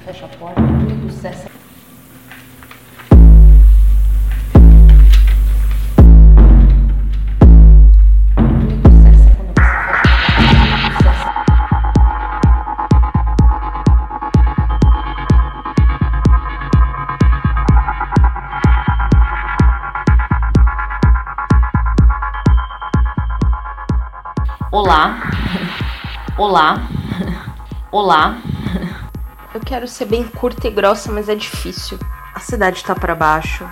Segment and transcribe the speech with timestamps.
[0.00, 1.50] fecha a porta, tudo cessa.
[24.72, 25.20] Olá,
[26.38, 26.78] olá,
[27.90, 28.38] olá.
[29.70, 31.96] Quero ser bem curta e grossa, mas é difícil.
[32.34, 33.64] A cidade tá pra baixo,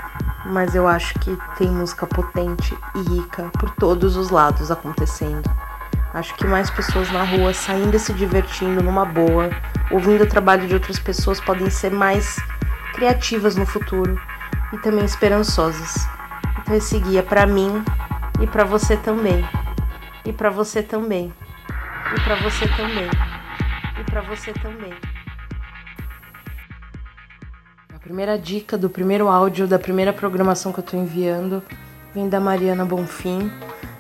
[0.47, 5.51] mas eu acho que tem música potente e rica por todos os lados acontecendo.
[6.15, 9.51] Acho que mais pessoas na rua saindo e se divertindo numa boa,
[9.91, 12.37] ouvindo o trabalho de outras pessoas podem ser mais
[12.95, 14.21] criativas no futuro
[14.73, 16.07] e também esperançosas.
[16.61, 17.83] Então esse guia pra mim
[18.41, 19.45] e pra você também.
[20.25, 21.35] E pra você também.
[22.17, 23.11] E pra você também.
[23.99, 24.95] E pra você também.
[28.09, 31.63] Primeira dica do primeiro áudio da primeira programação que eu tô enviando
[32.15, 33.53] vem da Mariana Bonfim.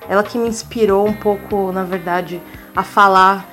[0.09, 2.41] Ela que me inspirou um pouco, na verdade,
[2.75, 3.47] a falar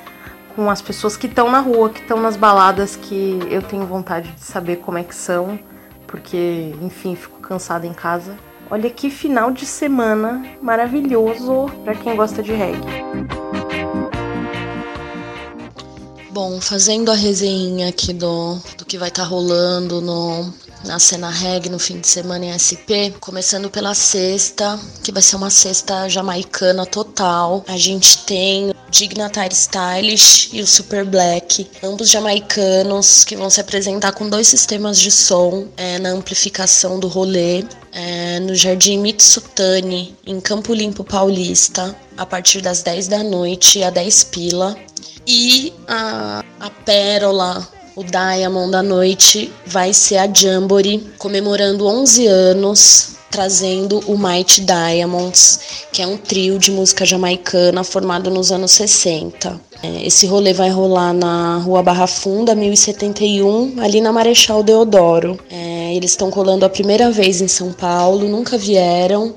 [0.55, 4.31] com as pessoas que estão na rua, que estão nas baladas, que eu tenho vontade
[4.31, 5.59] de saber como é que são,
[6.07, 8.37] porque, enfim, fico cansada em casa.
[8.71, 13.34] Olha que final de semana maravilhoso para quem gosta de reggae.
[16.35, 21.69] Bom, fazendo a resenha aqui do, do que vai estar rolando no, na cena reggae
[21.69, 26.85] no fim de semana em SP, começando pela sexta, que vai ser uma sexta jamaicana
[26.85, 27.63] total.
[27.69, 34.11] A gente tem Dignatary Stylish e o Super Black, ambos jamaicanos que vão se apresentar
[34.11, 37.63] com dois sistemas de som é, na amplificação do rolê.
[37.93, 43.89] É, no Jardim Mitsutani, em Campo Limpo Paulista, a partir das 10 da noite a
[43.89, 44.75] 10 pila.
[45.27, 53.15] E a, a pérola, o Diamond da noite, vai ser a Jamboree, comemorando 11 anos,
[53.31, 55.59] trazendo o Mighty Diamonds,
[55.91, 59.59] que é um trio de música jamaicana formado nos anos 60.
[59.83, 65.39] É, esse rolê vai rolar na Rua Barra Funda, 1071, ali na Marechal Deodoro.
[65.49, 69.35] É, eles estão colando a primeira vez em São Paulo, nunca vieram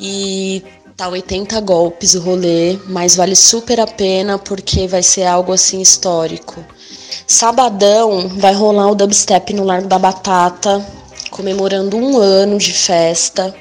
[0.00, 0.62] e
[0.96, 5.78] Tá 80 golpes o rolê, mas vale super a pena porque vai ser algo assim
[5.82, 6.64] histórico.
[7.26, 10.82] Sabadão vai rolar o dubstep no Largo da Batata,
[11.30, 13.54] comemorando um ano de festa.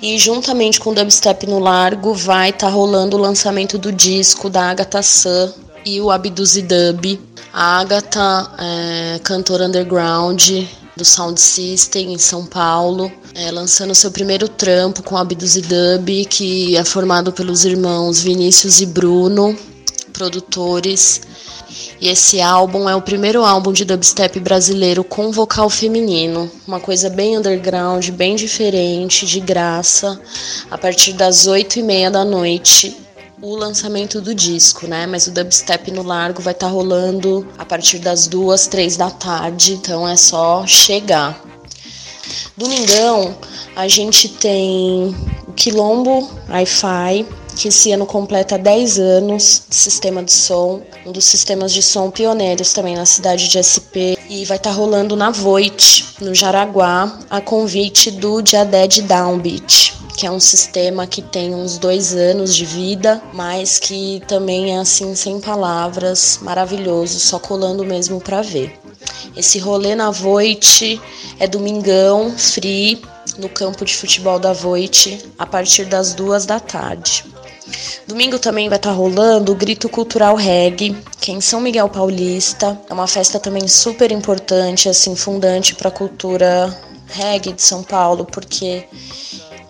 [0.00, 4.48] E juntamente com o dubstep no Largo vai estar tá rolando o lançamento do disco
[4.48, 5.52] da Agatha Sun
[5.84, 7.20] e o Abduzi Dub.
[7.52, 10.50] A Agatha é cantora underground
[10.96, 16.24] do Sound System em São Paulo, é, lançando seu primeiro trampo com a Abduzi Dub,
[16.26, 19.56] que é formado pelos irmãos Vinícius e Bruno,
[20.12, 21.22] produtores.
[22.00, 27.08] E esse álbum é o primeiro álbum de dubstep brasileiro com vocal feminino, uma coisa
[27.08, 30.20] bem underground, bem diferente, de graça,
[30.70, 32.94] a partir das oito e meia da noite
[33.42, 35.04] o lançamento do disco, né?
[35.04, 39.10] Mas o dubstep no largo vai estar tá rolando a partir das duas, três da
[39.10, 41.42] tarde, então é só chegar.
[42.56, 43.36] Domingão,
[43.74, 45.14] a gente tem
[45.48, 47.26] o Quilombo Hi-Fi,
[47.56, 52.10] que esse ano completa 10 anos de sistema de som, um dos sistemas de som
[52.10, 57.18] pioneiros também na cidade de SP, e vai estar tá rolando na Voit, no Jaraguá,
[57.28, 62.64] a convite do Diaded Downbeat que é um sistema que tem uns dois anos de
[62.64, 68.78] vida, mas que também é assim sem palavras, maravilhoso, só colando mesmo para ver.
[69.36, 71.00] Esse rolê na Voit
[71.38, 73.02] é domingão, free,
[73.38, 77.24] no campo de futebol da Voit, a partir das duas da tarde.
[78.06, 81.88] Domingo também vai estar tá rolando o Grito Cultural Reggae, que é em São Miguel
[81.88, 82.78] Paulista.
[82.88, 88.24] É uma festa também super importante, assim, fundante para a cultura reggae de São Paulo,
[88.24, 88.84] porque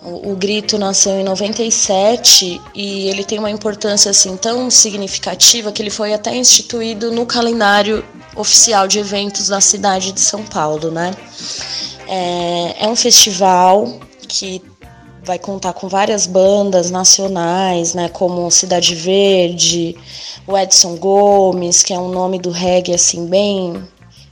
[0.03, 5.89] o, Grito nasceu em 97 e ele tem uma importância assim tão significativa que ele
[5.89, 8.03] foi até instituído no calendário
[8.35, 11.15] oficial de eventos da cidade de São Paulo, né?
[12.07, 14.61] É, é um festival que
[15.23, 19.95] vai contar com várias bandas nacionais, né, como Cidade Verde,
[20.45, 23.81] o Edson Gomes, que é um nome do reggae assim bem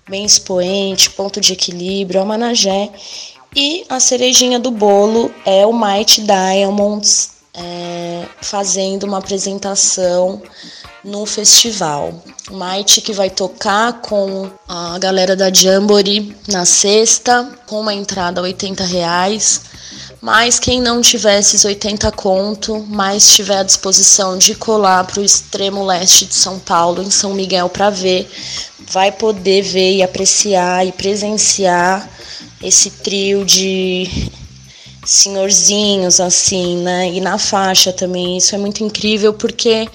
[0.09, 2.89] bem expoente, ponto de equilíbrio, a Managé
[3.55, 10.41] e a cerejinha do bolo é o Mighty Diamonds é, fazendo uma apresentação
[11.03, 12.23] no festival.
[12.49, 18.43] O que vai tocar com a galera da Jamboree na sexta, com uma entrada a
[18.43, 19.61] 80 reais.
[20.21, 25.25] Mas quem não tiver esses 80 conto, mas tiver à disposição de colar para o
[25.25, 28.29] extremo leste de São Paulo, em São Miguel, para ver,
[28.91, 32.07] vai poder ver e apreciar e presenciar
[32.63, 34.09] esse trio de
[35.05, 37.09] senhorzinhos assim, né?
[37.09, 38.37] E na faixa também.
[38.37, 39.89] Isso é muito incrível porque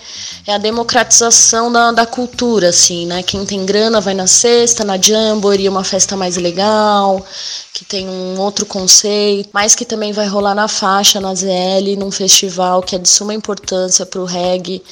[0.47, 3.23] é a democratização da, da cultura, assim, né?
[3.23, 7.25] Quem tem grana vai na sexta, na Jamboree, uma festa mais legal,
[7.73, 12.11] que tem um outro conceito, mas que também vai rolar na faixa, na ZL, num
[12.11, 14.83] festival que é de suma importância para o reggae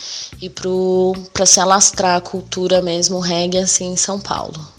[0.41, 4.75] e para se alastrar a cultura mesmo, o reggae, assim, em São Paulo.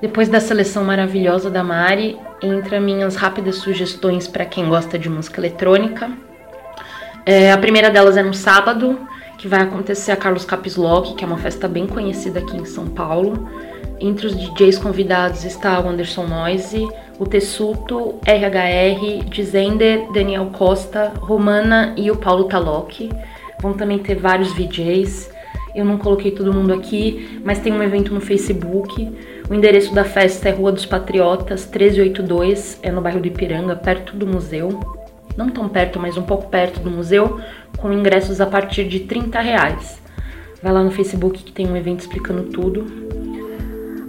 [0.00, 5.40] Depois da seleção maravilhosa da Mari, entra minhas rápidas sugestões para quem gosta de música
[5.40, 6.10] eletrônica.
[7.24, 9.00] É, a primeira delas é no sábado,
[9.38, 12.86] que vai acontecer a Carlos Capislock, que é uma festa bem conhecida aqui em São
[12.86, 13.48] Paulo.
[14.00, 16.88] Entre os DJs convidados está o Anderson Noise,
[17.18, 23.10] o Tessuto, RHR, Dizender, Daniel Costa, Romana e o Paulo Talocchi.
[23.60, 25.30] Vão também ter vários VJs.
[25.74, 29.10] Eu não coloquei todo mundo aqui, mas tem um evento no Facebook.
[29.48, 34.16] O endereço da festa é Rua dos Patriotas, 1382, é no bairro do Ipiranga, perto
[34.16, 34.80] do museu.
[35.36, 37.40] Não tão perto, mas um pouco perto do museu,
[37.76, 40.00] com ingressos a partir de 30 reais.
[40.62, 43.23] Vai lá no Facebook que tem um evento explicando tudo.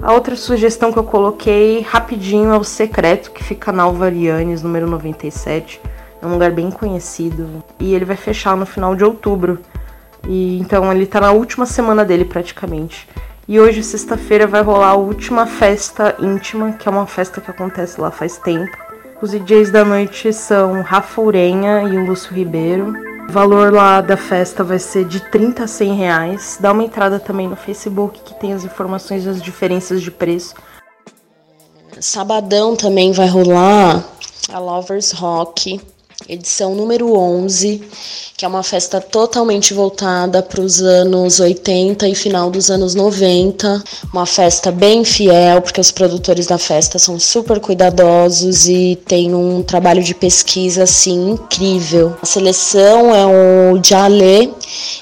[0.05, 4.85] A outra sugestão que eu coloquei rapidinho é o Secreto, que fica na Alvarianes, número
[4.85, 5.81] 97.
[6.21, 7.63] É um lugar bem conhecido.
[7.79, 9.57] E ele vai fechar no final de outubro.
[10.27, 13.09] E então ele tá na última semana dele praticamente.
[13.47, 17.99] E hoje, sexta-feira, vai rolar a última festa íntima, que é uma festa que acontece
[17.99, 18.77] lá faz tempo.
[19.19, 22.93] Os DJs da noite são Rafa Urenha e o Lúcio Ribeiro.
[23.27, 26.57] O valor lá da festa vai ser de 30 a 100 reais.
[26.59, 30.55] Dá uma entrada também no Facebook que tem as informações das diferenças de preço.
[31.99, 34.03] Sabadão também vai rolar
[34.51, 35.81] a Lovers Rock,
[36.27, 37.81] edição número 11,
[38.35, 43.83] que é uma festa totalmente voltada para os anos 80 e final dos anos 90.
[44.11, 49.61] Uma festa bem fiel, porque os produtores da festa são super cuidadosos e tem um
[49.63, 52.15] trabalho de pesquisa assim incrível.
[52.21, 54.49] A seleção é o Jalé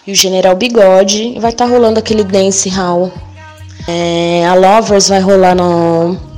[0.05, 3.11] e o General Bigode, e vai estar tá rolando aquele dance hall.
[3.87, 6.32] É, a Lovers vai rolar no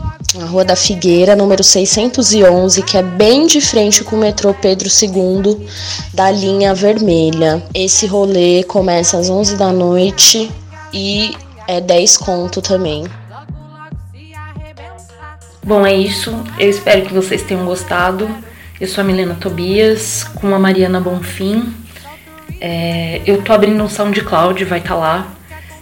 [0.45, 4.87] na Rua da Figueira, número 611, que é bem de frente com o metrô Pedro
[4.87, 5.65] II
[6.13, 7.63] da linha vermelha.
[7.73, 10.51] Esse rolê começa às 11 da noite
[10.93, 11.35] e
[11.67, 13.05] é 10 conto também.
[15.63, 16.31] Bom, é isso.
[16.59, 18.29] Eu espero que vocês tenham gostado.
[18.79, 21.73] Eu sou a Milena Tobias, com a Mariana Bonfim.
[22.61, 25.27] É, eu tô abrindo um SoundCloud, vai estar tá lá.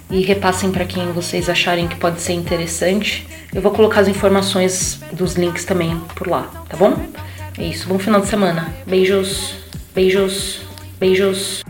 [0.09, 3.32] E repassem para quem vocês acharem que pode ser interessante.
[3.53, 6.93] Eu vou colocar as informações dos links também por lá, tá bom?
[7.57, 8.73] É isso, bom final de semana.
[8.87, 9.55] Beijos,
[9.93, 10.61] beijos,
[10.99, 11.63] beijos.